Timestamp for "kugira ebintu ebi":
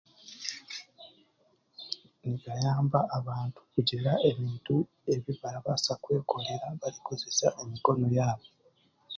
3.73-5.31